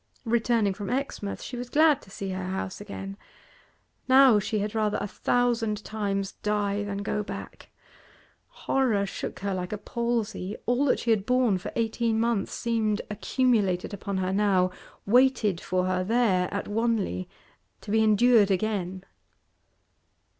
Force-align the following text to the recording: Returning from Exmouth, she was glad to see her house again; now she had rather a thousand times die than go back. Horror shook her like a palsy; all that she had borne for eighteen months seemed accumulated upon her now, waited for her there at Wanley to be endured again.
Returning 0.25 0.73
from 0.73 0.89
Exmouth, 0.89 1.43
she 1.43 1.55
was 1.57 1.69
glad 1.69 2.01
to 2.01 2.09
see 2.09 2.29
her 2.31 2.43
house 2.47 2.81
again; 2.81 3.17
now 4.07 4.39
she 4.39 4.57
had 4.57 4.73
rather 4.73 4.97
a 4.99 5.07
thousand 5.07 5.85
times 5.85 6.31
die 6.31 6.83
than 6.83 7.03
go 7.03 7.21
back. 7.21 7.69
Horror 8.65 9.05
shook 9.05 9.41
her 9.41 9.53
like 9.53 9.71
a 9.71 9.77
palsy; 9.77 10.57
all 10.65 10.85
that 10.85 10.97
she 10.97 11.11
had 11.11 11.27
borne 11.27 11.59
for 11.59 11.71
eighteen 11.75 12.19
months 12.19 12.51
seemed 12.51 13.03
accumulated 13.11 13.93
upon 13.93 14.17
her 14.17 14.33
now, 14.33 14.71
waited 15.05 15.61
for 15.61 15.85
her 15.85 16.03
there 16.03 16.51
at 16.51 16.67
Wanley 16.67 17.29
to 17.81 17.91
be 17.91 18.01
endured 18.03 18.49
again. 18.49 19.05